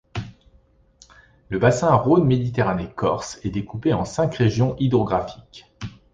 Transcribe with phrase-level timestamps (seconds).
[1.49, 5.69] Le bassin Rhône-Méditerranée-Corse est découpé en cinq régions hydrographiques.